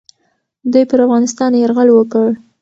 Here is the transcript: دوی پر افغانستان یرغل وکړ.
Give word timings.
دوی 0.71 0.83
پر 0.89 0.99
افغانستان 1.05 1.51
یرغل 1.55 1.89
وکړ. 1.93 2.27